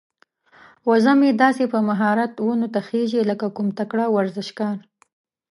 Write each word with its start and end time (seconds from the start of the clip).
وزه 0.89 1.13
مې 1.19 1.29
داسې 1.43 1.63
په 1.73 1.79
مهارت 1.89 2.33
ونو 2.47 2.67
ته 2.73 2.79
خيږي 2.87 3.21
لکه 3.29 3.45
کوم 3.55 3.67
تکړه 3.79 4.05
ورزشکار. 4.15 4.77